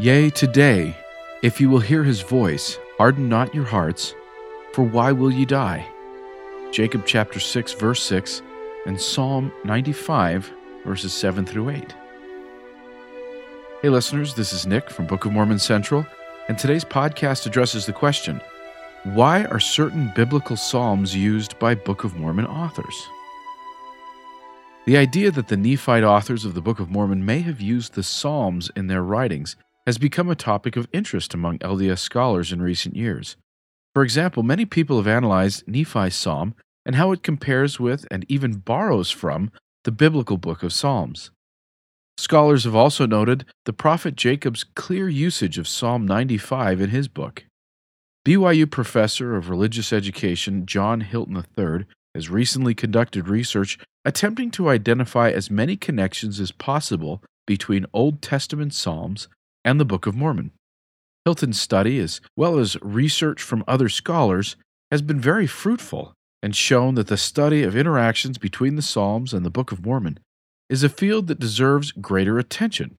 [0.00, 0.96] Yea, today,
[1.42, 4.14] if you will hear his voice, harden not your hearts,
[4.72, 5.84] for why will ye die?
[6.70, 8.40] Jacob chapter 6, verse 6,
[8.86, 10.52] and Psalm 95,
[10.84, 11.94] verses 7 through 8.
[13.82, 16.06] Hey, listeners, this is Nick from Book of Mormon Central,
[16.46, 18.40] and today's podcast addresses the question
[19.02, 23.08] why are certain biblical psalms used by Book of Mormon authors?
[24.84, 28.04] The idea that the Nephite authors of the Book of Mormon may have used the
[28.04, 29.56] Psalms in their writings
[29.88, 33.38] has become a topic of interest among LDS scholars in recent years.
[33.94, 38.56] For example, many people have analyzed Nephi's psalm and how it compares with and even
[38.56, 39.50] borrows from
[39.84, 41.30] the biblical book of Psalms.
[42.18, 47.46] Scholars have also noted the prophet Jacob's clear usage of Psalm 95 in his book.
[48.26, 55.30] BYU professor of religious education John Hilton III has recently conducted research attempting to identify
[55.30, 59.28] as many connections as possible between Old Testament Psalms
[59.64, 60.52] and the Book of Mormon.
[61.24, 64.56] Hilton's study, as well as research from other scholars,
[64.90, 69.44] has been very fruitful and shown that the study of interactions between the Psalms and
[69.44, 70.18] the Book of Mormon
[70.70, 72.94] is a field that deserves greater attention.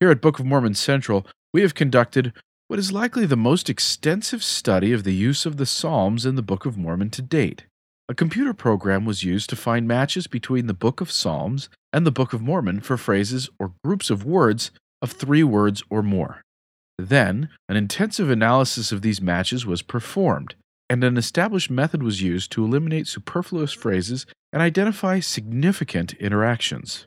[0.00, 2.32] Here at Book of Mormon Central, we have conducted
[2.68, 6.42] what is likely the most extensive study of the use of the Psalms in the
[6.42, 7.64] Book of Mormon to date.
[8.08, 12.10] A computer program was used to find matches between the Book of Psalms and the
[12.10, 14.70] Book of Mormon for phrases or groups of words
[15.02, 16.40] of three words or more.
[16.96, 20.54] Then, an intensive analysis of these matches was performed,
[20.88, 27.06] and an established method was used to eliminate superfluous phrases and identify significant interactions.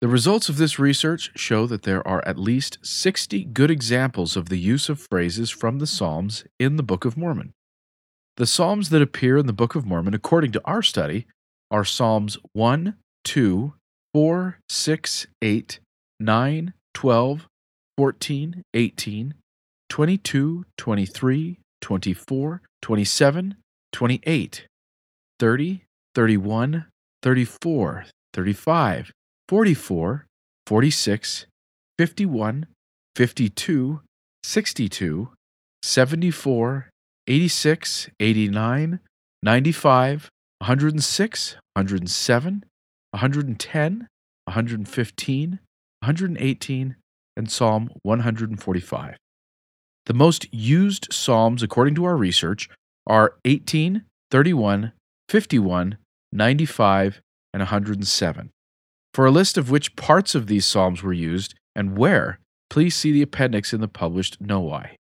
[0.00, 4.48] The results of this research show that there are at least 60 good examples of
[4.48, 7.52] the use of phrases from the Psalms in the Book of Mormon.
[8.36, 11.28] The Psalms that appear in the Book of Mormon, according to our study,
[11.70, 13.74] are Psalms 1, 2,
[14.12, 15.80] 4, 6, 8,
[16.18, 17.46] 9, 12,
[17.96, 19.34] 14, 18,
[19.88, 23.56] 22, 23, 24, 27,
[23.92, 24.66] 28,
[25.38, 26.86] 30, 31,
[27.22, 29.12] 34, 35,
[29.48, 30.26] 44,
[30.66, 31.46] 46,
[31.98, 32.66] 51,
[33.14, 34.00] 52,
[34.42, 35.28] 62,
[35.82, 36.88] 74,
[37.26, 39.00] 86, 89,
[39.42, 40.28] 95,
[40.60, 42.64] 106, 107,
[43.12, 44.06] 110,
[44.46, 45.58] 115,
[46.02, 46.96] 118,
[47.36, 49.16] and Psalm 145.
[50.06, 52.68] The most used Psalms, according to our research,
[53.06, 54.92] are 18, 31,
[55.28, 55.96] 51,
[56.32, 57.20] 95,
[57.54, 58.50] and 107.
[59.14, 63.12] For a list of which parts of these Psalms were used and where, please see
[63.12, 64.96] the appendix in the published KnoWhy.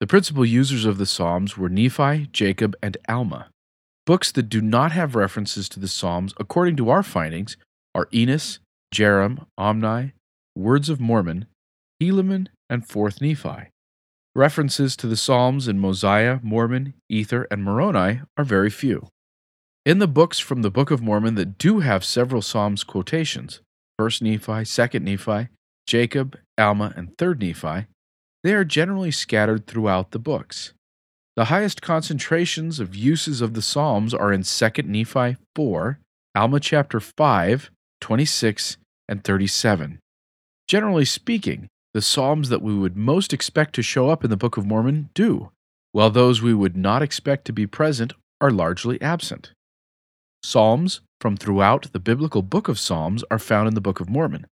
[0.00, 3.50] The principal users of the Psalms were Nephi, Jacob, and Alma.
[4.06, 7.56] Books that do not have references to the Psalms, according to our findings,
[7.94, 8.58] are Enos,
[8.94, 10.12] Jarom, Omni,
[10.54, 11.46] Words of Mormon,
[12.00, 13.70] Helaman, and 4th Nephi.
[14.36, 19.08] References to the Psalms in Mosiah, Mormon, Ether, and Moroni are very few.
[19.84, 23.60] In the books from the Book of Mormon that do have several Psalms quotations,
[24.00, 25.48] 1st Nephi, 2nd Nephi,
[25.88, 27.86] Jacob, Alma, and 3rd Nephi,
[28.44, 30.72] they are generally scattered throughout the books.
[31.34, 35.98] The highest concentrations of uses of the Psalms are in 2nd Nephi 4,
[36.36, 38.76] Alma chapter 5, 26,
[39.08, 39.98] and 37.
[40.68, 44.56] Generally speaking, the Psalms that we would most expect to show up in the Book
[44.56, 45.50] of Mormon do,
[45.92, 49.52] while those we would not expect to be present are largely absent.
[50.42, 54.46] Psalms from throughout the biblical Book of Psalms are found in the Book of Mormon,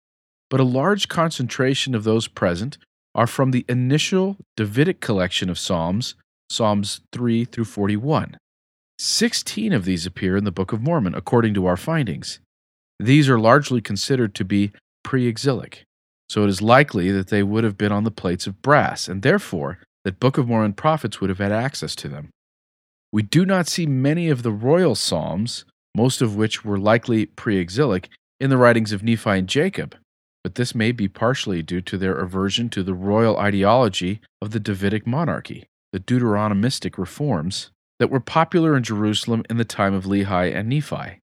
[0.49, 2.77] but a large concentration of those present
[3.15, 6.15] are from the initial Davidic collection of Psalms,
[6.49, 8.37] Psalms 3 through 41.
[8.97, 12.39] Sixteen of these appear in the Book of Mormon, according to our findings.
[12.99, 14.71] These are largely considered to be
[15.03, 15.85] pre exilic
[16.29, 19.23] so it is likely that they would have been on the plates of brass, and
[19.23, 22.29] therefore that Book of Mormon prophets would have had access to them.
[23.11, 25.65] We do not see many of the royal psalms,
[25.95, 28.09] most of which were likely pre exilic,
[28.39, 29.97] in the writings of Nephi and Jacob,
[30.43, 34.59] but this may be partially due to their aversion to the royal ideology of the
[34.59, 40.55] Davidic monarchy, the Deuteronomistic reforms that were popular in Jerusalem in the time of Lehi
[40.55, 41.18] and Nephi.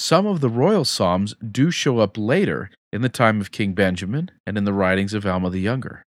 [0.00, 4.30] Some of the royal psalms do show up later in the time of King Benjamin
[4.46, 6.04] and in the writings of Alma the Younger.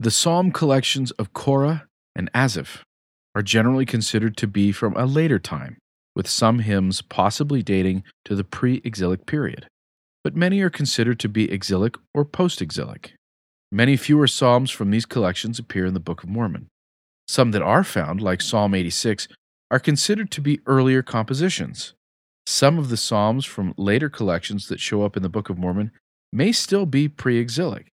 [0.00, 1.86] The psalm collections of Korah
[2.16, 2.82] and Asaph
[3.36, 5.78] are generally considered to be from a later time,
[6.16, 9.68] with some hymns possibly dating to the pre exilic period,
[10.24, 13.14] but many are considered to be exilic or post exilic.
[13.70, 16.66] Many fewer psalms from these collections appear in the Book of Mormon.
[17.28, 19.28] Some that are found, like Psalm 86,
[19.70, 21.94] are considered to be earlier compositions,
[22.48, 25.90] some of the Psalms from later collections that show up in the Book of Mormon
[26.32, 27.88] may still be pre exilic.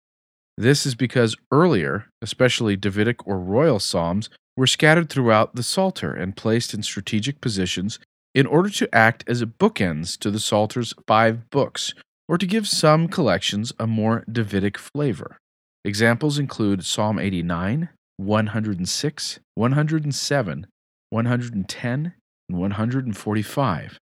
[0.58, 6.36] This is because earlier, especially Davidic or royal psalms, were scattered throughout the Psalter and
[6.36, 7.98] placed in strategic positions
[8.36, 11.94] in order to act as bookends to the Psalter's five books,
[12.28, 15.38] or to give some collections a more Davidic flavor.
[15.86, 17.88] Examples include Psalm 89,
[18.18, 20.68] 106, 107,
[21.10, 22.14] 110,
[22.50, 24.00] and 145.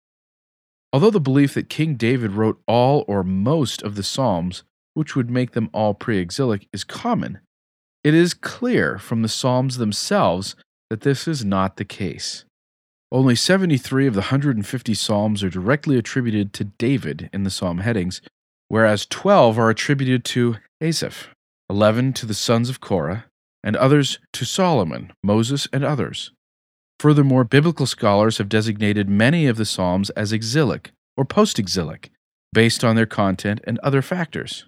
[0.91, 4.63] Although the belief that King David wrote all or most of the Psalms,
[4.93, 7.39] which would make them all pre exilic, is common,
[8.03, 10.55] it is clear from the Psalms themselves
[10.89, 12.45] that this is not the case.
[13.11, 18.21] Only 73 of the 150 Psalms are directly attributed to David in the Psalm headings,
[18.67, 21.29] whereas 12 are attributed to Asaph,
[21.69, 23.25] 11 to the sons of Korah,
[23.63, 26.31] and others to Solomon, Moses, and others.
[26.99, 32.11] Furthermore, biblical scholars have designated many of the Psalms as exilic or post exilic,
[32.53, 34.65] based on their content and other factors.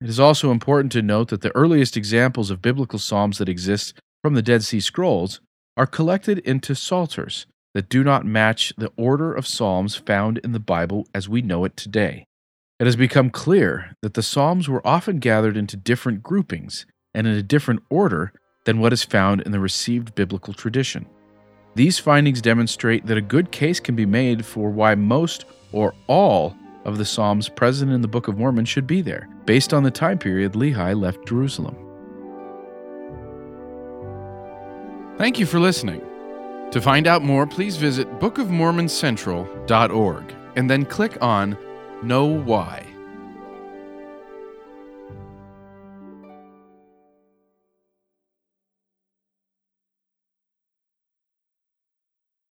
[0.00, 3.98] It is also important to note that the earliest examples of biblical Psalms that exist
[4.22, 5.40] from the Dead Sea Scrolls
[5.76, 10.58] are collected into psalters that do not match the order of Psalms found in the
[10.58, 12.24] Bible as we know it today.
[12.78, 17.34] It has become clear that the Psalms were often gathered into different groupings and in
[17.34, 18.32] a different order
[18.64, 21.06] than what is found in the received biblical tradition.
[21.74, 26.56] These findings demonstrate that a good case can be made for why most or all
[26.84, 29.90] of the Psalms present in the Book of Mormon should be there, based on the
[29.90, 31.76] time period Lehi left Jerusalem.
[35.18, 36.00] Thank you for listening.
[36.72, 41.56] To find out more, please visit bookofmormoncentral.org and then click on
[42.02, 42.86] KnoWhy.